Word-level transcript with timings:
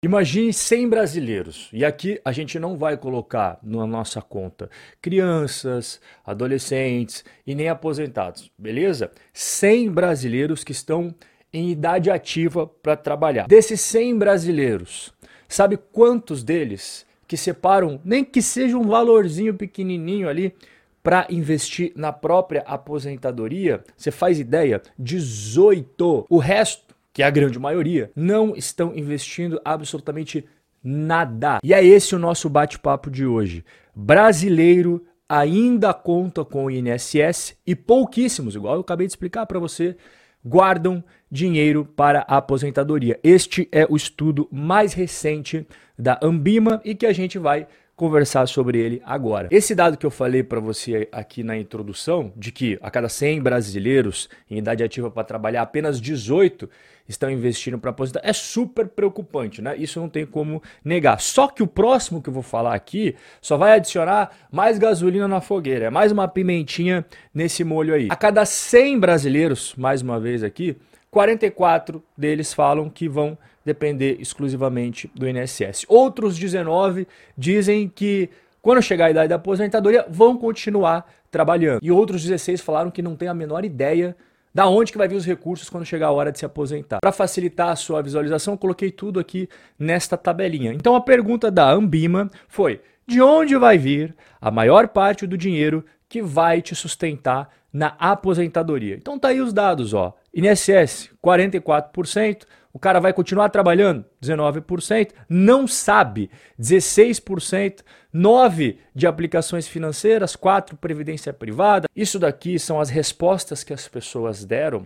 Imagine 0.00 0.52
100 0.52 0.88
brasileiros, 0.88 1.68
e 1.72 1.84
aqui 1.84 2.20
a 2.24 2.30
gente 2.30 2.56
não 2.56 2.76
vai 2.76 2.96
colocar 2.96 3.58
na 3.60 3.84
nossa 3.84 4.22
conta 4.22 4.70
crianças, 5.02 6.00
adolescentes 6.24 7.24
e 7.44 7.52
nem 7.52 7.68
aposentados, 7.68 8.48
beleza? 8.56 9.10
100 9.32 9.90
brasileiros 9.90 10.62
que 10.62 10.70
estão 10.70 11.12
em 11.52 11.70
idade 11.70 12.12
ativa 12.12 12.64
para 12.64 12.96
trabalhar. 12.96 13.48
Desses 13.48 13.80
100 13.80 14.18
brasileiros, 14.18 15.12
sabe 15.48 15.76
quantos 15.76 16.44
deles 16.44 17.04
que 17.26 17.36
separam, 17.36 18.00
nem 18.04 18.24
que 18.24 18.40
seja 18.40 18.78
um 18.78 18.86
valorzinho 18.86 19.54
pequenininho 19.54 20.28
ali, 20.28 20.54
para 21.02 21.26
investir 21.28 21.90
na 21.96 22.12
própria 22.12 22.60
aposentadoria? 22.60 23.82
Você 23.96 24.12
faz 24.12 24.38
ideia? 24.38 24.80
18. 24.96 26.26
O 26.30 26.38
resto 26.38 26.94
que 27.18 27.22
é 27.24 27.26
a 27.26 27.30
grande 27.30 27.58
maioria, 27.58 28.12
não 28.14 28.54
estão 28.54 28.94
investindo 28.94 29.60
absolutamente 29.64 30.46
nada. 30.84 31.58
E 31.64 31.74
é 31.74 31.84
esse 31.84 32.14
o 32.14 32.18
nosso 32.18 32.48
bate-papo 32.48 33.10
de 33.10 33.26
hoje. 33.26 33.64
Brasileiro 33.92 35.04
ainda 35.28 35.92
conta 35.92 36.44
com 36.44 36.66
o 36.66 36.70
INSS 36.70 37.56
e 37.66 37.74
pouquíssimos, 37.74 38.54
igual 38.54 38.76
eu 38.76 38.82
acabei 38.82 39.08
de 39.08 39.14
explicar 39.14 39.46
para 39.46 39.58
você, 39.58 39.96
guardam 40.44 41.02
dinheiro 41.28 41.84
para 41.84 42.20
a 42.20 42.36
aposentadoria. 42.36 43.18
Este 43.24 43.68
é 43.72 43.84
o 43.90 43.96
estudo 43.96 44.46
mais 44.52 44.92
recente 44.92 45.66
da 45.98 46.20
Ambima 46.22 46.80
e 46.84 46.94
que 46.94 47.04
a 47.04 47.12
gente 47.12 47.36
vai 47.36 47.66
conversar 47.98 48.46
sobre 48.46 48.78
ele 48.78 49.02
agora. 49.04 49.48
Esse 49.50 49.74
dado 49.74 49.96
que 49.96 50.06
eu 50.06 50.10
falei 50.10 50.44
para 50.44 50.60
você 50.60 51.08
aqui 51.10 51.42
na 51.42 51.58
introdução, 51.58 52.32
de 52.36 52.52
que 52.52 52.78
a 52.80 52.92
cada 52.92 53.08
100 53.08 53.42
brasileiros 53.42 54.28
em 54.48 54.56
idade 54.56 54.84
ativa 54.84 55.10
para 55.10 55.24
trabalhar, 55.24 55.62
apenas 55.62 56.00
18 56.00 56.70
estão 57.08 57.28
investindo 57.28 57.76
para 57.76 57.90
aposentar, 57.90 58.20
é 58.22 58.32
super 58.32 58.86
preocupante, 58.86 59.60
né? 59.60 59.74
Isso 59.76 59.98
não 59.98 60.08
tem 60.08 60.24
como 60.24 60.62
negar. 60.84 61.20
Só 61.20 61.48
que 61.48 61.60
o 61.60 61.66
próximo 61.66 62.22
que 62.22 62.28
eu 62.28 62.32
vou 62.32 62.42
falar 62.42 62.72
aqui 62.72 63.16
só 63.42 63.56
vai 63.56 63.72
adicionar 63.72 64.30
mais 64.52 64.78
gasolina 64.78 65.26
na 65.26 65.40
fogueira, 65.40 65.86
é 65.86 65.90
mais 65.90 66.12
uma 66.12 66.28
pimentinha 66.28 67.04
nesse 67.34 67.64
molho 67.64 67.94
aí. 67.94 68.06
A 68.10 68.16
cada 68.16 68.44
100 68.44 69.00
brasileiros, 69.00 69.74
mais 69.76 70.02
uma 70.02 70.20
vez 70.20 70.44
aqui, 70.44 70.76
44 71.10 72.00
deles 72.16 72.54
falam 72.54 72.88
que 72.88 73.08
vão 73.08 73.36
depender 73.68 74.16
exclusivamente 74.20 75.10
do 75.14 75.28
INSS. 75.28 75.84
Outros 75.88 76.36
19 76.36 77.06
dizem 77.36 77.88
que 77.88 78.28
quando 78.60 78.82
chegar 78.82 79.06
a 79.06 79.10
idade 79.10 79.28
da 79.28 79.36
aposentadoria 79.36 80.04
vão 80.08 80.36
continuar 80.36 81.08
trabalhando. 81.30 81.80
E 81.82 81.90
outros 81.90 82.22
16 82.22 82.60
falaram 82.60 82.90
que 82.90 83.02
não 83.02 83.14
tem 83.14 83.28
a 83.28 83.34
menor 83.34 83.64
ideia 83.64 84.16
da 84.54 84.66
onde 84.66 84.90
que 84.90 84.98
vai 84.98 85.06
vir 85.06 85.16
os 85.16 85.26
recursos 85.26 85.68
quando 85.70 85.86
chegar 85.86 86.08
a 86.08 86.12
hora 86.12 86.32
de 86.32 86.38
se 86.38 86.44
aposentar. 86.44 86.98
Para 87.00 87.12
facilitar 87.12 87.68
a 87.68 87.76
sua 87.76 88.02
visualização, 88.02 88.56
coloquei 88.56 88.90
tudo 88.90 89.20
aqui 89.20 89.48
nesta 89.78 90.16
tabelinha. 90.16 90.72
Então 90.72 90.96
a 90.96 91.00
pergunta 91.00 91.50
da 91.50 91.70
Ambima 91.70 92.30
foi: 92.48 92.80
de 93.06 93.22
onde 93.22 93.56
vai 93.56 93.78
vir 93.78 94.14
a 94.40 94.50
maior 94.50 94.88
parte 94.88 95.26
do 95.26 95.38
dinheiro 95.38 95.84
que 96.08 96.22
vai 96.22 96.60
te 96.60 96.74
sustentar 96.74 97.50
na 97.72 97.94
aposentadoria? 97.98 98.96
Então 98.96 99.18
tá 99.18 99.28
aí 99.28 99.40
os 99.40 99.52
dados, 99.52 99.94
ó. 99.94 100.14
INSS 100.34 101.10
44%, 101.24 102.42
o 102.78 102.80
cara 102.80 103.00
vai 103.00 103.12
continuar 103.12 103.48
trabalhando? 103.48 104.04
19%. 104.22 105.10
Não 105.28 105.66
sabe? 105.66 106.30
16%. 106.58 107.80
9% 108.14 108.76
de 108.94 109.06
aplicações 109.06 109.66
financeiras, 109.66 110.36
4% 110.36 110.76
previdência 110.76 111.32
privada. 111.32 111.88
Isso 111.94 112.20
daqui 112.20 112.56
são 112.56 112.80
as 112.80 112.88
respostas 112.88 113.64
que 113.64 113.72
as 113.72 113.88
pessoas 113.88 114.44
deram 114.44 114.84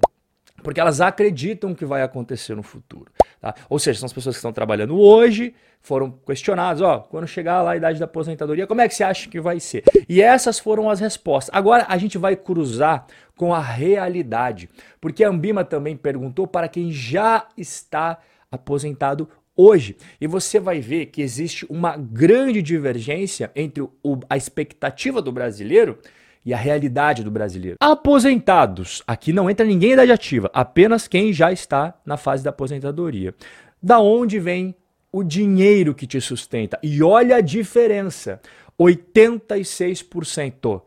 porque 0.62 0.80
elas 0.80 1.00
acreditam 1.00 1.74
que 1.74 1.84
vai 1.84 2.02
acontecer 2.02 2.54
no 2.54 2.62
futuro. 2.62 3.10
Tá? 3.40 3.52
Ou 3.68 3.80
seja, 3.80 3.98
são 3.98 4.06
as 4.06 4.12
pessoas 4.12 4.36
que 4.36 4.38
estão 4.38 4.52
trabalhando 4.52 4.96
hoje, 4.96 5.54
foram 5.80 6.12
questionadas, 6.24 6.80
ó, 6.80 7.00
quando 7.00 7.26
chegar 7.26 7.60
lá 7.62 7.72
a 7.72 7.76
idade 7.76 7.98
da 7.98 8.04
aposentadoria, 8.04 8.66
como 8.66 8.80
é 8.80 8.88
que 8.88 8.94
você 8.94 9.02
acha 9.02 9.28
que 9.28 9.40
vai 9.40 9.58
ser? 9.58 9.82
E 10.08 10.22
essas 10.22 10.60
foram 10.60 10.88
as 10.88 11.00
respostas. 11.00 11.52
Agora 11.52 11.84
a 11.88 11.98
gente 11.98 12.16
vai 12.16 12.36
cruzar 12.36 13.06
com 13.42 13.52
a 13.52 13.58
realidade, 13.58 14.70
porque 15.00 15.24
a 15.24 15.28
Ambima 15.28 15.64
também 15.64 15.96
perguntou 15.96 16.46
para 16.46 16.68
quem 16.68 16.92
já 16.92 17.48
está 17.58 18.20
aposentado 18.48 19.28
hoje. 19.56 19.96
E 20.20 20.28
você 20.28 20.60
vai 20.60 20.78
ver 20.78 21.06
que 21.06 21.20
existe 21.20 21.66
uma 21.68 21.96
grande 21.96 22.62
divergência 22.62 23.50
entre 23.56 23.82
o, 23.82 23.90
a 24.30 24.36
expectativa 24.36 25.20
do 25.20 25.32
brasileiro 25.32 25.98
e 26.46 26.54
a 26.54 26.56
realidade 26.56 27.24
do 27.24 27.32
brasileiro. 27.32 27.78
Aposentados. 27.80 29.02
Aqui 29.08 29.32
não 29.32 29.50
entra 29.50 29.66
ninguém 29.66 29.90
em 29.90 29.94
idade 29.94 30.12
ativa, 30.12 30.48
apenas 30.54 31.08
quem 31.08 31.32
já 31.32 31.50
está 31.50 32.00
na 32.06 32.16
fase 32.16 32.44
da 32.44 32.50
aposentadoria. 32.50 33.34
Da 33.82 33.98
onde 33.98 34.38
vem 34.38 34.72
o 35.10 35.24
dinheiro 35.24 35.96
que 35.96 36.06
te 36.06 36.20
sustenta? 36.20 36.78
E 36.80 37.02
olha 37.02 37.38
a 37.38 37.40
diferença: 37.40 38.40
86% 38.78 40.80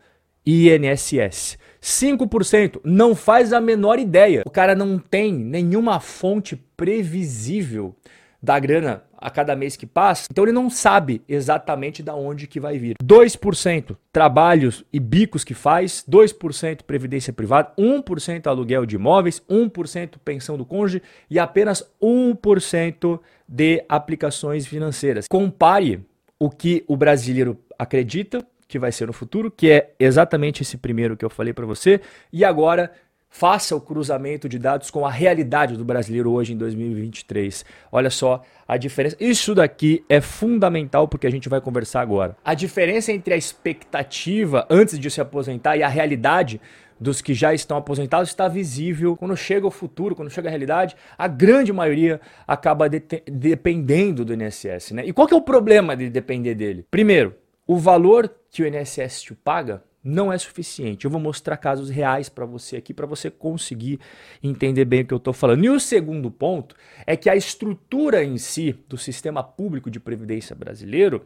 INSS. 0.46 1.58
5% 1.82 2.82
não 2.84 3.14
faz 3.16 3.54
a 3.54 3.62
menor 3.62 4.00
ideia. 4.00 4.44
O 4.46 4.50
cara 4.50 4.74
não 4.76 4.98
tem 4.98 5.34
nenhuma 5.34 6.00
fonte 6.00 6.56
previsível 6.76 7.96
da 8.42 8.60
grana 8.60 9.04
a 9.18 9.30
cada 9.32 9.56
mês 9.56 9.76
que 9.76 9.88
passa, 9.88 10.28
então 10.30 10.44
ele 10.44 10.52
não 10.52 10.70
sabe 10.70 11.22
exatamente 11.28 12.04
da 12.04 12.14
onde 12.14 12.46
que 12.46 12.60
vai 12.60 12.78
vir. 12.78 12.96
2% 13.04 13.98
trabalhos 14.12 14.86
e 14.94 15.00
bicos 15.00 15.44
que 15.44 15.56
faz, 15.56 16.06
2% 16.08 16.84
previdência 16.84 17.34
privada, 17.34 17.74
1% 17.76 18.46
aluguel 18.46 18.86
de 18.86 18.96
imóveis, 18.96 19.42
1% 19.50 20.18
pensão 20.24 20.58
do 20.58 20.66
cônjuge. 20.66 21.02
E 21.30 21.40
apenas 21.40 21.84
1% 22.00 23.20
de 23.48 23.84
aplicações 23.90 24.68
financeiras. 24.68 25.28
Compare 25.28 26.06
o 26.38 26.50
que 26.50 26.84
o 26.88 26.96
brasileiro 26.96 27.58
acredita 27.80 28.46
que 28.68 28.80
vai 28.80 28.92
ser 28.92 29.08
no 29.08 29.14
futuro, 29.14 29.52
que 29.52 29.70
é 29.70 29.94
exatamente 30.00 30.62
esse 30.62 30.78
primeiro 30.78 31.16
que 31.16 31.24
eu 31.24 31.30
falei 31.30 31.54
para 31.54 31.66
você, 31.66 32.02
e 32.32 32.44
agora 32.44 32.92
Faça 33.38 33.76
o 33.76 33.82
cruzamento 33.82 34.48
de 34.48 34.58
dados 34.58 34.90
com 34.90 35.06
a 35.06 35.12
realidade 35.12 35.76
do 35.76 35.84
brasileiro 35.84 36.32
hoje 36.32 36.54
em 36.54 36.58
2023. 36.58 37.66
Olha 37.92 38.10
só 38.10 38.42
a 38.66 38.78
diferença. 38.78 39.18
Isso 39.20 39.54
daqui 39.54 40.06
é 40.08 40.22
fundamental 40.22 41.06
porque 41.06 41.28
a 41.28 41.30
gente 41.30 41.50
vai 41.50 41.60
conversar 41.60 42.00
agora. 42.00 42.38
A 42.46 42.54
diferença 42.54 43.12
entre 43.12 43.34
a 43.34 43.38
expectativa 43.38 44.66
antes 44.70 44.98
de 44.98 45.12
se 45.12 45.20
aposentar 45.20 45.76
e 45.76 45.84
a 45.84 45.90
realidade 45.90 46.62
dos 46.98 47.22
que 47.22 47.34
já 47.34 47.54
estão 47.54 47.76
aposentados 47.76 48.30
está 48.30 48.48
visível. 48.48 49.18
Quando 49.18 49.36
chega 49.36 49.68
o 49.68 49.72
futuro, 49.72 50.16
quando 50.16 50.30
chega 50.30 50.48
a 50.48 50.52
realidade, 50.52 50.96
a 51.18 51.28
grande 51.28 51.74
maioria 51.74 52.22
acaba 52.48 52.88
de 52.88 53.04
dependendo 53.30 54.24
do 54.24 54.34
INSS. 54.34 54.92
Né? 54.92 55.04
E 55.08 55.12
qual 55.12 55.28
que 55.28 55.34
é 55.34 55.38
o 55.38 55.42
problema 55.42 55.94
de 55.94 56.10
depender 56.10 56.56
dele? 56.56 56.86
Primeiro, 56.90 57.36
o 57.68 57.78
valor 57.78 58.34
que 58.56 58.64
o 58.64 58.68
INSS 58.68 59.22
te 59.22 59.36
paga 59.36 59.84
não 60.02 60.32
é 60.32 60.38
suficiente. 60.38 61.04
Eu 61.04 61.12
vou 61.12 61.20
mostrar 61.20 61.58
casos 61.58 61.90
reais 61.90 62.30
para 62.30 62.46
você 62.46 62.78
aqui, 62.78 62.94
para 62.94 63.06
você 63.06 63.30
conseguir 63.30 64.00
entender 64.42 64.86
bem 64.86 65.02
o 65.02 65.06
que 65.06 65.14
eu 65.14 65.18
estou 65.18 65.34
falando. 65.34 65.66
E 65.66 65.70
o 65.70 65.80
segundo 65.80 66.32
ponto 66.32 66.74
é 67.06 67.18
que 67.18 67.30
a 67.30 67.36
estrutura 67.36 68.24
em 68.24 68.38
si 68.38 68.74
do 68.88 68.98
sistema 68.98 69.44
público 69.44 69.90
de 69.90 70.00
previdência 70.00 70.56
brasileiro, 70.56 71.24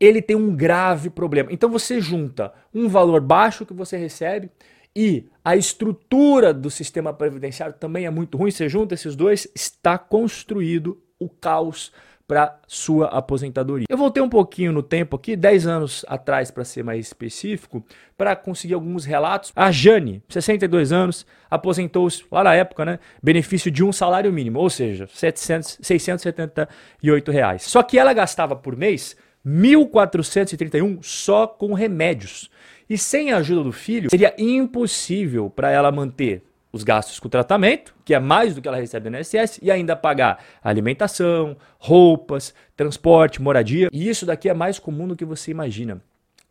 ele 0.00 0.20
tem 0.20 0.34
um 0.34 0.56
grave 0.56 1.10
problema. 1.10 1.52
Então 1.52 1.70
você 1.70 2.00
junta 2.00 2.52
um 2.74 2.88
valor 2.88 3.20
baixo 3.20 3.64
que 3.64 3.74
você 3.74 3.96
recebe 3.96 4.50
e 4.96 5.28
a 5.44 5.54
estrutura 5.54 6.52
do 6.52 6.70
sistema 6.70 7.12
previdenciário 7.12 7.76
também 7.78 8.06
é 8.06 8.10
muito 8.10 8.36
ruim. 8.36 8.50
Você 8.50 8.68
junta 8.68 8.94
esses 8.94 9.14
dois, 9.14 9.46
está 9.54 9.96
construído 9.96 11.00
o 11.20 11.28
caos 11.28 11.92
para 12.26 12.58
sua 12.66 13.06
aposentadoria. 13.08 13.86
Eu 13.88 13.98
voltei 13.98 14.22
um 14.22 14.28
pouquinho 14.28 14.72
no 14.72 14.82
tempo 14.82 15.16
aqui, 15.16 15.36
10 15.36 15.66
anos 15.66 16.04
atrás 16.08 16.50
para 16.50 16.64
ser 16.64 16.82
mais 16.82 17.06
específico, 17.06 17.84
para 18.16 18.34
conseguir 18.34 18.74
alguns 18.74 19.04
relatos. 19.04 19.52
A 19.54 19.70
Jane, 19.70 20.22
62 20.28 20.92
anos, 20.92 21.26
aposentou-se 21.50 22.24
lá 22.30 22.44
na 22.44 22.54
época, 22.54 22.84
né, 22.84 22.98
benefício 23.22 23.70
de 23.70 23.84
um 23.84 23.92
salário 23.92 24.32
mínimo, 24.32 24.58
ou 24.58 24.70
seja, 24.70 25.06
700, 25.12 25.78
678 25.82 27.30
reais. 27.30 27.62
Só 27.64 27.82
que 27.82 27.98
ela 27.98 28.12
gastava 28.12 28.56
por 28.56 28.74
mês 28.74 29.16
1.431 29.46 31.02
só 31.02 31.46
com 31.46 31.74
remédios. 31.74 32.50
E 32.88 32.96
sem 32.96 33.32
a 33.32 33.38
ajuda 33.38 33.64
do 33.64 33.72
filho, 33.72 34.10
seria 34.10 34.34
impossível 34.38 35.50
para 35.50 35.70
ela 35.70 35.92
manter 35.92 36.42
os 36.74 36.82
gastos 36.82 37.20
com 37.20 37.28
tratamento, 37.28 37.94
que 38.04 38.12
é 38.12 38.18
mais 38.18 38.52
do 38.52 38.60
que 38.60 38.66
ela 38.66 38.78
recebe 38.78 39.08
no 39.08 39.16
INSS, 39.16 39.60
e 39.62 39.70
ainda 39.70 39.94
pagar 39.94 40.44
alimentação, 40.60 41.56
roupas, 41.78 42.52
transporte, 42.76 43.40
moradia. 43.40 43.88
E 43.92 44.08
isso 44.08 44.26
daqui 44.26 44.48
é 44.48 44.54
mais 44.54 44.76
comum 44.80 45.06
do 45.06 45.14
que 45.14 45.24
você 45.24 45.52
imagina. 45.52 46.02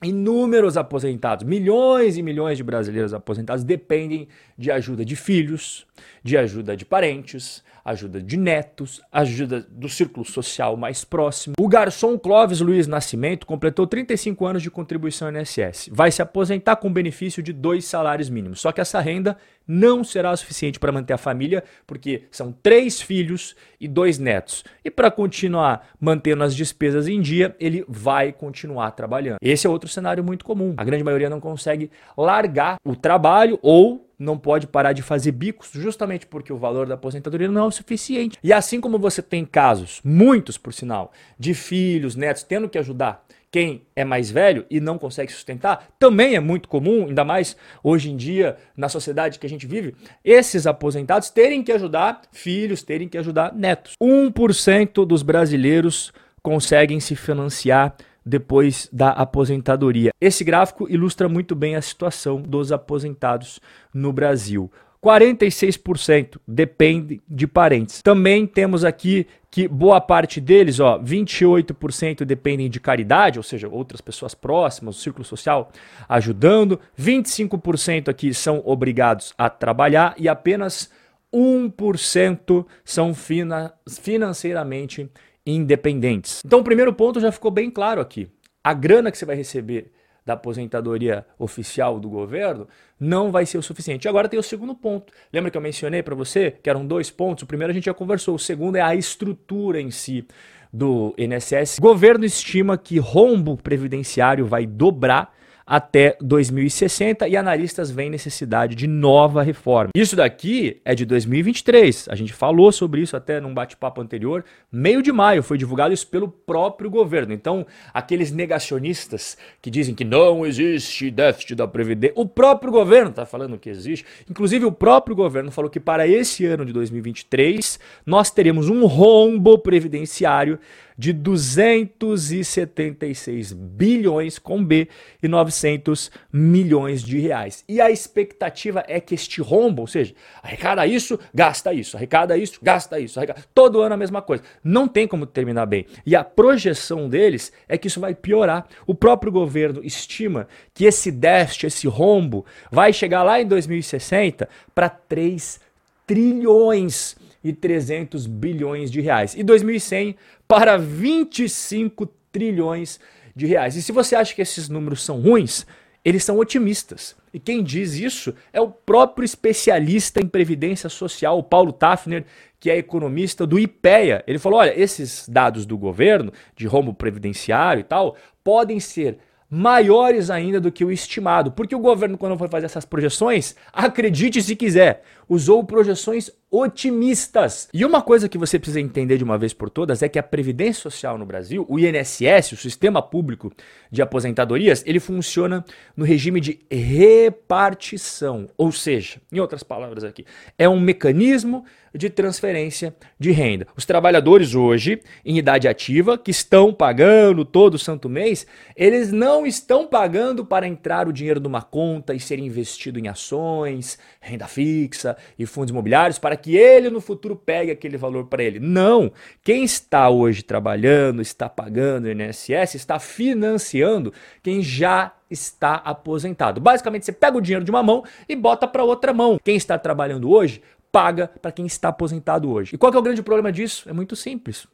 Inúmeros 0.02 0.78
aposentados, 0.78 1.46
milhões 1.46 2.16
e 2.16 2.24
milhões 2.24 2.56
de 2.56 2.64
brasileiros 2.64 3.14
aposentados 3.14 3.66
dependem 3.66 4.30
de 4.58 4.72
ajuda 4.72 5.04
de 5.04 5.18
filhos, 5.18 5.86
de 6.24 6.38
ajuda 6.38 6.78
de 6.78 6.86
parentes, 6.86 7.62
ajuda 7.83 8.21
de 8.21 8.38
netos, 8.38 9.01
ajuda 9.12 9.65
do 9.69 9.89
círculo 9.89 10.25
social 10.25 10.77
mais 10.77 11.03
próximo. 11.03 11.56
O 11.59 11.68
garçom 11.68 12.18
Clóvis 12.18 12.62
Luiz 12.62 12.88
Nascimento 12.88 13.45
completou 13.45 13.85
35 13.85 14.45
anos 14.45 14.63
de 14.63 14.71
contribuição 14.71 15.30
INSS. 15.30 15.89
Vai 15.91 16.12
se 16.12 16.21
aposentar 16.21 16.77
com 16.77 16.91
benefício 16.91 17.44
de 17.44 17.51
dois 17.51 17.85
salários 17.85 18.30
mínimos. 18.30 18.62
Só 18.62 18.71
que 18.71 18.81
essa 18.81 19.00
renda 19.00 19.38
não 19.68 20.03
será 20.03 20.35
suficiente 20.35 20.80
para 20.80 20.91
manter 20.91 21.13
a 21.13 21.18
família, 21.18 21.63
porque 21.88 22.24
são 22.31 22.51
três 22.51 23.01
filhos 23.01 23.56
e 23.80 23.88
dois 23.88 24.19
netos. 24.19 24.63
E 24.83 24.91
para 24.91 25.09
continuar 25.09 25.88
mantendo 26.00 26.44
as 26.44 26.56
despesas 26.56 27.07
em 27.07 27.21
dia, 27.21 27.56
ele 27.59 27.83
vai 27.88 28.31
continuar 28.31 28.91
trabalhando. 28.91 29.38
Esse 29.41 29.68
é 29.68 29.69
outro 29.69 29.89
cenário 29.89 30.24
muito 30.24 30.45
comum. 30.45 30.74
A 30.77 30.83
grande 30.83 31.03
maioria 31.03 31.30
não 31.30 31.39
consegue 31.39 31.89
largar 32.18 32.77
o 32.83 32.95
trabalho 32.95 33.57
ou 33.62 34.09
não 34.24 34.38
pode 34.38 34.66
parar 34.66 34.94
de 34.94 35.02
fazer 35.02 35.31
bicos, 35.31 35.70
justamente 35.74 36.25
porque 36.25 36.52
o 36.52 36.58
valor 36.58 36.88
da 36.88 36.96
aposentadoria 36.96 37.48
não 37.48 37.64
é 37.64 37.66
o 37.66 37.72
suficiente. 37.72 38.38
E 38.44 38.52
assim 38.52 38.81
como 38.81 38.98
você 38.98 39.22
tem 39.22 39.46
casos, 39.46 40.02
muitos 40.04 40.58
por 40.58 40.74
sinal, 40.74 41.12
de 41.38 41.54
filhos, 41.54 42.16
netos 42.16 42.44
tendo 42.44 42.70
que 42.70 42.78
ajudar 42.78 43.25
quem 43.52 43.84
é 43.96 44.04
mais 44.04 44.31
velho 44.31 44.66
e 44.68 44.80
não 44.80 44.98
consegue 44.98 45.31
sustentar, 45.31 45.90
também 46.00 46.36
é 46.36 46.40
muito 46.40 46.68
comum, 46.68 47.06
ainda 47.06 47.24
mais 47.24 47.56
hoje 47.84 48.10
em 48.10 48.18
dia, 48.18 48.58
na 48.75 48.90
sociedade 48.90 49.38
que 49.38 49.46
a 49.46 49.50
gente 49.50 49.68
vive, 49.68 49.94
esses 50.26 50.66
aposentados 50.66 51.30
terem 51.30 51.62
que 51.62 51.72
ajudar 51.72 52.22
filhos, 52.31 52.81
terem 52.81 53.08
que 53.08 53.16
ajudar 53.16 53.54
netos. 53.54 53.96
1% 54.02 55.06
dos 55.06 55.22
brasileiros 55.22 56.12
conseguem 56.42 57.00
se 57.00 57.16
financiar 57.16 57.96
depois 58.25 58.90
da 58.92 59.10
aposentadoria. 59.10 60.12
Esse 60.20 60.44
gráfico 60.44 60.90
ilustra 60.90 61.28
muito 61.28 61.56
bem 61.56 61.75
a 61.75 61.81
situação 61.81 62.42
dos 62.42 62.72
aposentados 62.72 63.60
no 63.94 64.12
Brasil. 64.14 64.72
46% 65.04 66.38
depende 66.48 67.22
de 67.28 67.46
parentes. 67.46 68.02
Também 68.02 68.48
temos 68.48 68.86
aqui 68.86 69.28
que 69.52 69.68
boa 69.68 70.00
parte 70.00 70.40
deles, 70.40 70.80
ó, 70.80 70.98
28% 70.98 72.24
dependem 72.24 72.70
de 72.70 72.80
caridade, 72.80 73.38
ou 73.38 73.44
seja, 73.44 73.68
outras 73.68 74.00
pessoas 74.00 74.34
próximas, 74.34 74.98
o 74.98 75.00
círculo 75.00 75.26
social 75.26 75.69
ajudando, 76.08 76.80
25% 76.98 78.08
aqui 78.08 78.34
são 78.34 78.62
obrigados 78.66 79.34
a 79.38 79.50
trabalhar 79.50 80.16
e 80.18 80.30
apenas 80.30 80.90
1% 81.34 82.66
são 82.86 83.14
fina 83.14 83.74
financeiramente 83.88 85.10
independentes. 85.45 86.42
Então, 86.45 86.60
o 86.60 86.63
primeiro 86.63 86.94
ponto 86.94 87.19
já 87.19 87.31
ficou 87.31 87.51
bem 87.51 87.69
claro 87.69 88.01
aqui. 88.01 88.30
A 88.63 88.74
grana 88.74 89.12
que 89.12 89.18
você 89.18 89.25
vai 89.25 89.36
receber 89.36 89.92
da 90.25 90.34
aposentadoria 90.34 91.25
oficial 91.38 92.00
do 92.00 92.10
governo 92.10 92.68
não 93.00 93.31
vai 93.31 93.45
ser 93.45 93.57
o 93.57 93.62
suficiente. 93.62 94.07
Agora 94.07 94.30
tem 94.30 94.40
o 94.40 94.44
segundo 94.44 94.74
ponto. 94.74 95.12
Lembra 95.31 95.51
que 95.51 95.57
eu 95.57 95.62
mencionei 95.62 96.01
para 96.01 96.16
você 96.16 96.51
que 96.51 96.69
eram 96.69 96.86
dois 96.86 97.12
pontos? 97.12 97.44
O 97.44 97.48
primeiro 97.48 97.72
a 97.72 97.74
gente 97.74 97.86
já 97.86 97.94
conversou, 97.94 98.36
o 98.36 98.40
segundo 98.40 98.78
é 98.78 98.81
a 98.81 98.95
estrutura 98.95 99.81
em 99.81 99.92
si 99.92 100.25
do 100.72 101.13
INSS. 101.18 101.78
O 101.78 101.81
governo 101.81 102.25
estima 102.25 102.78
que 102.78 102.98
rombo 102.98 103.57
previdenciário 103.57 104.45
vai 104.45 104.66
dobrar 104.66 105.36
até 105.65 106.18
2060 106.21 107.27
e 107.27 107.38
analistas 107.38 107.89
veem 107.89 108.10
necessidade 108.10 108.75
de 108.75 108.88
nova 108.88 109.42
reforma. 109.42 109.92
Isso 109.95 110.15
daqui 110.15 110.81
é 110.83 110.94
de 110.94 111.06
2023. 111.06 112.07
A 112.10 112.15
gente 112.15 112.33
falou 112.33 112.71
sobre 112.71 113.01
isso 113.01 113.15
até 113.15 113.39
num 113.39 113.54
bate-papo 113.54 114.01
anterior. 114.01 114.44
Meio 114.71 115.01
de 115.01 115.12
maio 115.12 115.44
foi 115.44 115.57
divulgado 115.57 115.94
isso 115.94 116.07
pelo 116.07 116.27
próprio 116.27 116.89
governo. 116.89 117.33
Então, 117.33 117.65
aqueles 117.94 118.31
negacionistas 118.31 119.38
que 119.62 119.71
dizem 119.71 119.95
que 119.95 120.04
não 120.04 120.45
existe 120.45 121.10
déficit 121.10 121.56
da 121.56 121.68
Previdência, 121.68 122.13
o 122.18 122.25
próprio 122.25 122.71
governo 122.71 123.09
está 123.09 123.25
falando 123.25 123.57
que 123.57 123.69
existe. 123.69 124.06
Inclusive, 124.30 124.66
o 124.66 124.71
próprio 124.71 125.16
governo 125.16 125.51
falou 125.51 125.69
que 125.69 125.80
para 125.80 126.07
esse 126.07 126.45
ano 126.45 126.66
de 126.66 126.74
2023 126.74 127.80
nós 128.06 128.30
teremos 128.30 128.69
um 128.69 128.86
rombo 128.86 129.57
previdenciário 129.57 130.59
de 130.98 131.13
276 131.13 133.54
bilhões 133.54 134.40
com 134.40 134.63
B 134.63 134.88
e 135.22 135.28
900 135.28 136.10
milhões 136.31 137.04
de 137.04 137.19
reais. 137.19 137.66
E 137.68 137.81
a 137.81 137.92
expectativa 137.92 138.86
é 138.88 139.00
que 139.00 139.16
este 139.16 139.42
rombo, 139.42 139.81
ou 139.81 139.88
seja, 139.88 140.13
arrecada 140.42 140.88
isso, 140.88 141.19
gasta 141.34 141.74
isso, 141.74 141.98
arrecada 141.98 142.38
isso, 142.38 142.60
gasta 142.62 142.98
isso, 143.00 143.19
arrecada... 143.19 143.44
todo 143.54 143.81
ano 143.81 143.95
a 143.95 143.98
mesma 143.98 144.22
coisa. 144.22 144.44
Não 144.63 144.88
tem 144.88 145.06
como 145.07 145.25
terminar 145.25 145.66
bem. 145.66 145.86
E 146.06 146.16
a 146.16 146.24
projeção 146.24 147.10
deles 147.10 147.51
é 147.68 147.78
que 147.78 147.88
isso 147.88 148.00
vai 148.00 148.16
piorar. 148.16 148.66
O 148.86 148.95
próprio 148.95 149.31
governo 149.31 149.84
estima 149.84 150.48
que 150.74 150.86
esse 150.86 151.12
déficit, 151.12 151.68
esse 151.68 151.88
rombo, 151.88 152.45
vai 152.72 152.94
chegar 152.94 153.24
lá 153.24 153.42
em 153.42 153.48
2060 153.48 154.48
para 154.74 154.90
3 154.90 155.60
trilhões 156.06 157.16
e 157.44 157.51
300 157.51 158.25
bilhões 158.25 158.90
de 158.90 159.01
reais. 159.01 159.36
E 159.36 159.44
2100 159.44 160.16
para 160.54 160.78
25 160.78 162.06
trilhões 162.32 163.00
de 163.36 163.48
reais. 163.48 163.76
E 163.76 163.82
se 163.82 163.92
você 163.92 164.16
acha 164.16 164.36
que 164.36 164.42
esses 164.44 164.70
números 164.70 165.02
são 165.02 165.20
ruins, 165.20 165.66
eles 166.06 166.24
são 166.24 166.38
otimistas. 166.38 167.16
E 167.34 167.40
quem 167.40 167.64
diz 167.64 167.96
isso 167.96 168.36
é 168.54 168.62
o 168.62 168.70
próprio 168.70 169.26
especialista 169.26 170.22
em 170.22 170.28
previdência 170.28 170.90
social, 170.90 171.42
Paulo 171.42 171.74
Tafner, 171.74 172.24
que 172.60 172.70
é 172.70 172.78
economista 172.78 173.48
do 173.48 173.58
IPEA. 173.58 174.24
Ele 174.28 174.38
falou: 174.38 174.60
olha, 174.60 174.80
esses 174.80 175.28
dados 175.28 175.66
do 175.66 175.76
governo, 175.76 176.32
de 176.56 176.68
rombo 176.68 176.94
previdenciário 176.94 177.82
e 177.82 177.84
tal, 177.84 178.16
podem 178.44 178.80
ser 178.80 179.18
maiores 179.50 180.32
ainda 180.32 180.60
do 180.60 180.72
que 180.72 180.84
o 180.86 180.92
estimado. 180.92 181.52
Porque 181.52 181.76
o 181.76 181.80
governo, 181.80 182.18
quando 182.18 182.38
foi 182.38 182.48
fazer 182.48 182.66
essas 182.66 182.86
projeções, 182.86 183.56
acredite 183.72 184.42
se 184.42 184.56
quiser, 184.56 185.04
usou 185.28 185.64
projeções 185.64 186.31
otimistas. 186.54 187.68
E 187.74 187.84
uma 187.84 188.00
coisa 188.00 188.30
que 188.30 188.38
você 188.38 188.60
precisa 188.60 188.80
entender 188.80 189.18
de 189.18 189.24
uma 189.24 189.40
vez 189.40 189.54
por 189.54 189.72
todas 189.72 190.04
é 190.04 190.08
que 190.08 190.20
a 190.20 190.24
Previdência 190.24 190.84
Social 190.84 191.18
no 191.18 191.25
Brasil, 191.25 191.66
o 191.68 191.80
INSS, 191.80 192.52
o 192.52 192.58
Sistema 192.58 193.02
Público 193.02 193.52
de 193.90 194.04
Aposentadorias, 194.04 194.84
ele 194.86 195.00
funciona 195.00 195.66
no 195.98 196.06
regime 196.06 196.40
de 196.40 196.60
repartição. 196.70 198.48
Ou 198.56 198.72
seja, 198.72 199.20
em 199.31 199.40
outras 199.40 199.64
palavras 199.64 200.04
aqui, 200.04 200.25
é 200.56 200.70
um 200.70 200.80
mecanismo 200.80 201.66
de 201.96 202.10
transferência 202.10 202.96
de 203.19 203.31
renda. 203.31 203.68
Os 203.76 203.86
trabalhadores 203.86 204.56
hoje, 204.56 205.02
em 205.24 205.38
idade 205.38 205.68
ativa, 205.68 206.18
que 206.18 206.31
estão 206.31 206.74
pagando 206.74 207.46
todo 207.46 207.78
santo 207.78 208.10
mês, 208.10 208.48
eles 208.76 209.12
não 209.12 209.46
estão 209.46 209.88
pagando 209.88 210.44
para 210.44 210.68
entrar 210.68 211.08
o 211.08 211.14
dinheiro 211.14 211.40
numa 211.40 211.62
conta 211.62 212.14
e 212.14 212.19
ser 212.19 212.40
investido 212.40 213.00
em 213.00 213.08
ações, 213.08 213.98
renda 214.19 214.48
fixa 214.48 215.12
e 215.38 215.45
fundos 215.45 215.71
imobiliários 215.71 216.19
para 216.19 216.36
que 216.36 216.56
ele 216.56 216.89
no 216.89 217.01
futuro 217.01 217.36
pegue 217.36 217.71
aquele 217.71 217.98
valor 217.98 218.25
para 218.25 218.44
ele. 218.44 218.60
Não! 218.60 219.12
Quem 219.44 219.63
está 219.63 220.10
hoje 220.10 220.44
trabalhando, 220.44 221.21
está 221.21 221.48
pagando 221.50 222.06
o 222.06 222.12
INSS, 222.12 222.75
está 222.75 223.00
financiando 223.00 224.13
quem 224.42 224.62
já 224.62 225.13
está 225.30 225.75
aposentado. 225.75 226.62
Basicamente, 226.62 227.06
você 227.06 227.12
pega 227.12 227.38
o 227.38 227.42
dinheiro 227.42 227.65
de 227.65 227.71
uma 227.71 227.83
mão 227.83 228.04
e 228.30 228.36
bota 228.36 228.68
para 228.68 228.83
outra 228.83 229.13
mão. 229.13 229.39
Quem 229.44 229.56
está 229.56 229.77
trabalhando 229.77 230.30
hoje 230.30 230.62
paga 230.92 231.27
para 231.42 231.51
quem 231.51 231.66
está 231.66 231.89
aposentado 231.89 232.51
hoje. 232.51 232.75
E 232.75 232.77
qual 232.77 232.94
é 232.94 232.98
o 232.98 233.01
grande 233.01 233.24
problema 233.24 233.51
disso? 233.51 233.89
É 233.89 233.94
muito 233.94 234.16
simples. 234.16 234.68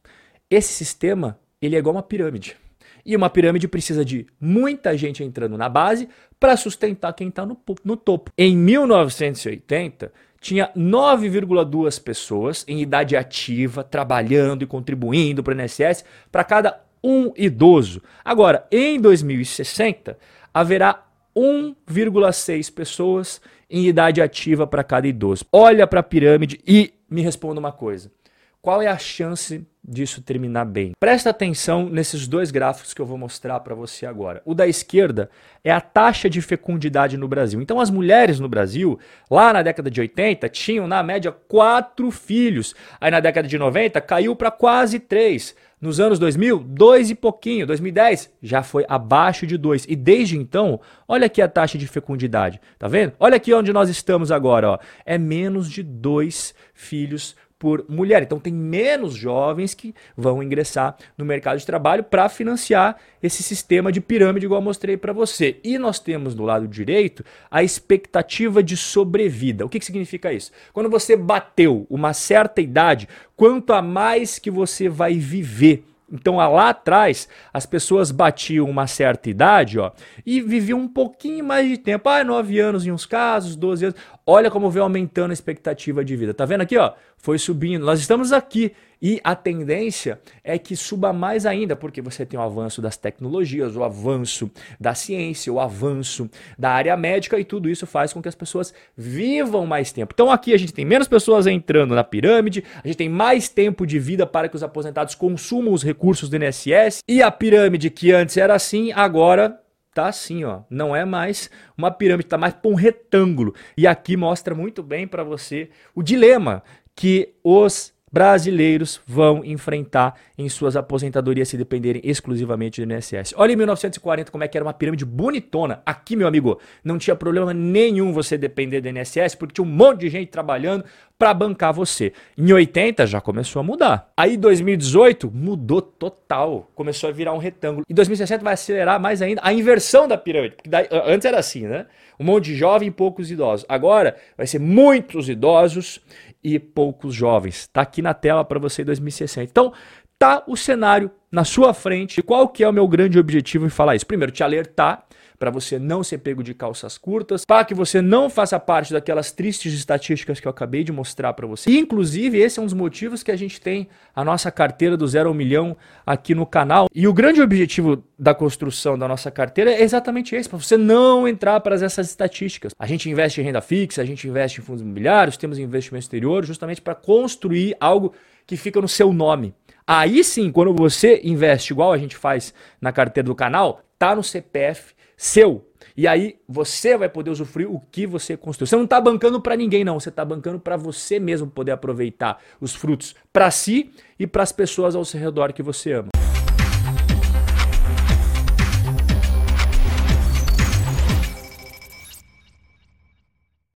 Esse 0.50 0.74
sistema, 0.74 1.40
ele 1.62 1.76
é 1.76 1.80
igual 1.80 1.96
uma 1.96 2.04
pirâmide. 2.04 2.58
E 3.06 3.16
uma 3.16 3.30
pirâmide 3.30 3.68
precisa 3.68 4.04
de 4.04 4.28
muita 4.40 4.98
gente 4.98 5.24
entrando 5.24 5.58
na 5.58 5.70
base 5.70 6.10
para 6.40 6.58
sustentar 6.58 7.14
quem 7.14 7.30
está 7.30 7.46
no, 7.46 7.58
no 7.84 7.96
topo. 7.96 8.32
Em 8.38 8.58
1980, 8.58 10.12
tinha 10.40 10.72
9,2 10.76 12.02
pessoas 12.02 12.66
em 12.68 12.82
idade 12.82 13.16
ativa 13.16 13.84
trabalhando 13.84 14.64
e 14.64 14.68
contribuindo 14.68 15.44
para 15.44 15.56
o 15.56 15.62
INSS 15.62 16.04
para 16.32 16.44
cada 16.44 16.82
um 17.04 17.32
idoso. 17.36 18.02
Agora, 18.24 18.66
em 18.72 19.00
2060, 19.00 20.18
haverá 20.54 21.06
1,6 21.36 22.74
pessoas 22.74 23.42
em 23.70 23.86
idade 23.86 24.22
ativa 24.22 24.66
para 24.66 24.84
cada 24.84 25.08
idoso. 25.08 25.46
Olha 25.52 25.86
para 25.86 26.00
a 26.00 26.04
pirâmide 26.04 26.60
e 26.68 26.94
me 27.10 27.22
responda 27.22 27.60
uma 27.60 27.72
coisa. 27.72 28.12
Qual 28.62 28.82
é 28.82 28.88
a 28.88 28.98
chance 28.98 29.66
disso 29.82 30.22
terminar 30.22 30.66
bem? 30.66 30.92
Presta 31.00 31.30
atenção 31.30 31.88
nesses 31.90 32.28
dois 32.28 32.52
gráficos 32.52 32.94
que 32.94 33.02
eu 33.02 33.06
vou 33.06 33.18
mostrar 33.18 33.58
para 33.62 33.74
você 33.74 34.06
agora. 34.06 34.42
O 34.44 34.54
da 34.54 34.68
esquerda 34.68 35.30
é 35.64 35.72
a 35.72 35.80
taxa 35.80 36.30
de 36.30 36.42
fecundidade 36.42 37.16
no 37.16 37.26
Brasil. 37.26 37.62
Então, 37.62 37.80
as 37.80 37.90
mulheres 37.90 38.38
no 38.38 38.50
Brasil, 38.50 39.00
lá 39.32 39.54
na 39.54 39.62
década 39.62 39.90
de 39.90 40.02
80, 40.02 40.50
tinham 40.50 40.88
na 40.88 41.02
média 41.02 41.32
quatro 41.32 42.12
filhos. 42.12 42.76
Aí 43.00 43.10
na 43.10 43.22
década 43.22 43.48
de 43.48 43.58
90 43.58 44.02
caiu 44.02 44.36
para 44.36 44.52
quase 44.52 45.00
três. 45.00 45.56
Nos 45.80 46.02
anos 46.02 46.20
2000, 46.20 46.60
dois 46.60 47.10
e 47.10 47.16
pouquinho. 47.16 47.66
2010 47.66 48.30
já 48.44 48.62
foi 48.62 48.86
abaixo 48.90 49.48
de 49.48 49.58
dois. 49.58 49.86
E 49.88 49.96
desde 49.96 50.36
então, 50.38 50.82
olha 51.08 51.28
aqui 51.28 51.42
a 51.42 51.48
taxa 51.48 51.78
de 51.78 51.88
fecundidade. 51.88 52.60
Tá 52.78 52.90
vendo? 52.90 53.14
Olha 53.18 53.38
aqui 53.38 53.54
onde 53.54 53.72
nós 53.72 53.90
estamos 53.90 54.34
agora. 54.34 54.72
Ó. 54.72 54.80
É 55.06 55.18
menos 55.18 55.72
de 55.72 55.82
dois 55.82 56.54
filhos 56.74 57.38
por 57.60 57.86
mulher. 57.90 58.24
Então 58.24 58.40
tem 58.40 58.54
menos 58.54 59.14
jovens 59.14 59.74
que 59.74 59.94
vão 60.16 60.42
ingressar 60.42 60.96
no 61.18 61.26
mercado 61.26 61.60
de 61.60 61.66
trabalho 61.66 62.04
para 62.04 62.30
financiar 62.30 62.96
esse 63.22 63.44
sistema 63.44 63.92
de 63.92 64.00
pirâmide 64.00 64.46
igual 64.46 64.62
eu 64.62 64.66
mostrei 64.66 64.96
para 64.96 65.12
você. 65.12 65.60
E 65.62 65.78
nós 65.78 66.00
temos 66.00 66.34
do 66.34 66.44
lado 66.44 66.68
direito 66.68 67.24
a 67.52 67.62
expectativa 67.62 68.64
de 68.64 68.78
sobrevida. 68.78 69.66
O 69.66 69.70
que, 69.70 69.78
que 69.78 69.86
significa 69.86 70.32
isso? 70.32 70.52
Quando 70.72 70.90
você 70.90 71.18
bateu 71.18 71.86
uma 71.90 72.14
certa 72.14 72.62
idade, 72.62 73.10
quanto 73.36 73.74
a 73.74 73.82
mais 73.82 74.40
que 74.40 74.50
você 74.50 74.88
vai 74.88 75.16
viver 75.16 75.84
então, 76.12 76.38
lá 76.38 76.70
atrás, 76.70 77.28
as 77.54 77.66
pessoas 77.66 78.10
batiam 78.12 78.68
uma 78.68 78.88
certa 78.88 79.30
idade 79.30 79.78
ó, 79.78 79.92
e 80.26 80.42
viviam 80.42 80.80
um 80.80 80.88
pouquinho 80.88 81.46
mais 81.46 81.68
de 81.68 81.78
tempo. 81.78 82.10
Ah, 82.10 82.24
9 82.24 82.60
anos 82.60 82.86
em 82.86 82.92
uns 82.92 83.06
casos, 83.06 83.56
12 83.56 83.86
anos. 83.86 84.00
Olha 84.32 84.52
como 84.52 84.70
vem 84.70 84.84
aumentando 84.84 85.32
a 85.32 85.34
expectativa 85.34 86.06
de 86.06 86.16
vida. 86.16 86.36
Tá 86.36 86.46
vendo 86.46 86.62
aqui? 86.62 86.78
Ó, 86.78 86.94
foi 87.18 87.40
subindo. 87.40 87.84
Nós 87.84 88.00
estamos 88.00 88.32
aqui 88.32 88.74
e 89.02 89.20
a 89.24 89.36
tendência 89.36 90.20
é 90.44 90.56
que 90.60 90.76
suba 90.76 91.12
mais 91.12 91.48
ainda, 91.48 91.76
porque 91.76 92.00
você 92.00 92.28
tem 92.28 92.40
o 92.40 92.44
avanço 92.44 92.80
das 92.80 92.96
tecnologias, 92.96 93.76
o 93.76 93.84
avanço 93.84 94.52
da 94.80 94.94
ciência, 94.94 95.52
o 95.52 95.60
avanço 95.60 96.30
da 96.60 96.70
área 96.70 96.96
médica 96.96 97.40
e 97.40 97.44
tudo 97.44 97.68
isso 97.68 97.88
faz 97.88 98.14
com 98.14 98.22
que 98.22 98.30
as 98.30 98.36
pessoas 98.36 98.72
vivam 98.96 99.66
mais 99.66 99.92
tempo. 99.92 100.14
Então 100.14 100.30
aqui 100.30 100.54
a 100.54 100.58
gente 100.60 100.74
tem 100.74 100.86
menos 100.86 101.08
pessoas 101.08 101.48
entrando 101.48 101.96
na 101.96 102.04
pirâmide, 102.04 102.64
a 102.84 102.88
gente 102.88 102.98
tem 102.98 103.10
mais 103.10 103.50
tempo 103.50 103.84
de 103.84 103.98
vida 103.98 104.28
para 104.28 104.48
que 104.48 104.56
os 104.56 104.62
aposentados 104.62 105.16
consumam 105.16 105.74
os 105.74 105.82
recursos 105.82 106.30
do 106.30 106.36
INSS 106.36 107.02
e 107.08 107.24
a 107.24 107.32
pirâmide 107.32 107.90
que 107.90 108.12
antes 108.12 108.38
era 108.38 108.54
assim, 108.54 108.92
agora 108.92 109.60
tá 110.00 110.08
assim, 110.08 110.44
ó. 110.44 110.62
Não 110.70 110.96
é 110.96 111.04
mais 111.04 111.50
uma 111.78 111.92
pirâmide, 111.92 112.30
tá 112.30 112.38
mais 112.38 112.54
para 112.54 112.72
um 112.72 112.76
retângulo. 112.76 113.54
E 113.78 113.86
aqui 113.86 114.16
mostra 114.16 114.56
muito 114.56 114.82
bem 114.82 115.08
para 115.08 115.24
você 115.24 115.70
o 115.94 116.02
dilema 116.02 116.64
que 116.96 117.34
os 117.44 117.94
brasileiros 118.12 119.00
vão 119.06 119.46
enfrentar 119.46 120.16
em 120.38 120.50
suas 120.50 120.76
aposentadorias 120.76 121.48
se 121.48 121.58
dependerem 121.58 122.02
exclusivamente 122.04 122.84
do 122.84 122.92
INSS. 122.92 123.34
Olha 123.36 123.54
em 123.54 123.56
1940 123.56 124.32
como 124.32 124.44
é 124.44 124.48
que 124.48 124.58
era 124.58 124.66
uma 124.66 124.74
pirâmide 124.74 125.06
bonitona. 125.06 125.82
Aqui, 125.86 126.16
meu 126.16 126.28
amigo, 126.28 126.60
não 126.84 126.98
tinha 126.98 127.16
problema 127.16 127.54
nenhum 127.54 128.12
você 128.12 128.38
depender 128.38 128.82
do 128.82 128.90
INSS, 128.90 129.36
porque 129.36 129.54
tinha 129.54 129.66
um 129.66 129.70
monte 129.70 130.02
de 130.02 130.10
gente 130.10 130.30
trabalhando 130.30 130.84
para 131.20 131.34
bancar 131.34 131.74
você. 131.74 132.14
Em 132.38 132.52
80 132.54 133.06
já 133.06 133.20
começou 133.20 133.60
a 133.60 133.64
mudar. 133.64 134.10
Aí 134.16 134.38
2018 134.38 135.30
mudou 135.30 135.82
total, 135.82 136.72
começou 136.74 137.10
a 137.10 137.14
virar 137.14 137.34
um 137.34 137.38
retângulo. 137.38 137.86
E 137.90 137.94
2060 137.94 138.42
vai 138.42 138.54
acelerar 138.54 139.02
mais 139.02 139.22
ainda 139.22 139.42
a 139.44 139.52
inversão 139.52 140.08
da 140.08 140.18
pirâmide, 140.18 140.56
porque 140.56 140.70
daí, 140.70 140.88
antes 141.06 141.26
era 141.26 141.38
assim, 141.38 141.68
né? 141.68 141.88
Um 142.18 142.24
monte 142.24 142.46
de 142.46 142.56
jovem 142.56 142.88
e 142.88 142.92
poucos 142.92 143.30
idosos. 143.30 143.66
Agora 143.68 144.16
vai 144.38 144.48
ser 144.48 144.60
muitos 144.60 145.28
idosos 145.28 146.00
e 146.42 146.58
poucos 146.58 147.14
jovens. 147.14 147.68
Tá 147.68 147.82
aqui 147.82 148.02
na 148.02 148.14
tela 148.14 148.46
para 148.46 148.58
você 148.58 148.82
em 148.82 148.86
2060. 148.86 149.52
Então, 149.52 149.74
tá 150.18 150.44
o 150.48 150.56
cenário 150.56 151.12
na 151.30 151.44
sua 151.44 151.74
frente. 151.74 152.22
Qual 152.22 152.48
que 152.48 152.64
é 152.64 152.70
o 152.70 152.74
meu 152.74 152.88
grande 152.88 153.20
objetivo 153.20 153.66
em 153.66 153.70
falar 153.70 153.96
isso? 153.96 154.08
Primeiro, 154.08 154.32
te 154.32 154.42
alertar 154.42 155.04
para 155.40 155.50
você 155.50 155.80
não 155.80 156.04
ser 156.04 156.18
pego 156.18 156.44
de 156.44 156.54
calças 156.54 156.98
curtas, 156.98 157.46
para 157.46 157.64
que 157.64 157.74
você 157.74 158.02
não 158.02 158.30
faça 158.30 158.60
parte 158.60 158.92
daquelas 158.92 159.32
tristes 159.32 159.74
estatísticas 159.74 160.40
que 160.40 160.48
eu 160.48 160.52
acabei 160.52 160.84
de 160.84 160.92
mostrar 160.92 161.32
para 161.34 161.48
você. 161.48 161.70
E, 161.72 161.80
inclusive, 161.80 162.38
esse 162.38 162.60
é 162.60 162.62
um 162.62 162.66
dos 162.66 162.74
motivos 162.74 163.24
que 163.24 163.32
a 163.32 163.38
gente 163.38 163.62
tem 163.62 163.88
a 164.14 164.24
nossa 164.24 164.52
carteira 164.52 164.98
do 164.98 165.08
zero 165.08 165.30
ao 165.30 165.34
milhão 165.34 165.78
aqui 166.06 166.36
no 166.36 166.46
canal. 166.46 166.90
E 166.94 167.08
o 167.08 167.14
grande 167.14 167.42
objetivo 167.42 168.04
da 168.18 168.36
construção 168.36 168.98
da 168.98 169.08
nossa 169.08 169.32
carteira 169.32 169.72
é 169.72 169.82
exatamente 169.82 170.36
esse, 170.36 170.50
para 170.50 170.60
você 170.60 170.76
não 170.76 171.26
entrar 171.26 171.60
para 171.62 171.76
essas 171.76 172.10
estatísticas. 172.10 172.74
A 172.78 172.86
gente 172.86 173.10
investe 173.10 173.40
em 173.40 173.44
renda 173.46 173.62
fixa, 173.62 174.02
a 174.02 174.06
gente 174.06 174.28
investe 174.28 174.60
em 174.60 174.64
fundos 174.64 174.82
imobiliários, 174.82 175.38
temos 175.38 175.58
investimento 175.58 176.04
exterior, 176.04 176.46
justamente 176.46 176.82
para 176.82 176.94
construir 176.94 177.78
algo 177.80 178.14
que 178.46 178.58
fica 178.58 178.82
no 178.82 178.88
seu 178.88 179.14
nome. 179.14 179.54
Aí 179.86 180.24
sim, 180.24 180.52
quando 180.52 180.74
você 180.74 181.22
investe 181.24 181.74
igual 181.74 181.94
a 181.94 181.98
gente 181.98 182.16
faz 182.16 182.54
na 182.82 182.92
carteira 182.92 183.26
do 183.26 183.34
canal, 183.34 183.82
tá 184.00 184.16
no 184.16 184.24
CPF 184.24 184.94
seu. 185.20 185.66
E 185.98 186.08
aí 186.08 186.38
você 186.48 186.98
vai 186.98 187.10
poder 187.10 187.30
usufruir 187.30 187.70
o 187.70 187.82
que 187.92 188.08
você 188.08 188.38
construiu. 188.38 188.68
Você 188.68 188.76
não 188.78 188.86
está 188.86 189.02
bancando 189.02 189.42
para 189.42 189.58
ninguém, 189.58 189.84
não. 189.84 190.00
Você 190.00 190.08
está 190.08 190.24
bancando 190.24 190.58
para 190.58 190.78
você 190.78 191.20
mesmo 191.20 191.48
poder 191.48 191.74
aproveitar 191.74 192.40
os 192.62 192.74
frutos 192.74 193.14
para 193.34 193.52
si 193.52 193.92
e 194.18 194.26
para 194.26 194.42
as 194.42 194.54
pessoas 194.54 194.96
ao 194.96 195.04
seu 195.04 195.20
redor 195.20 195.52
que 195.52 195.62
você 195.62 195.92
ama. 195.92 196.19